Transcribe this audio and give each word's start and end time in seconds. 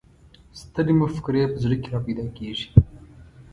سترې 0.59 0.93
مفکورې 1.01 1.43
په 1.51 1.57
زړه 1.63 1.75
کې 1.81 1.89
را 1.93 1.99
پیدا 2.05 2.25
کېږي. 2.37 2.67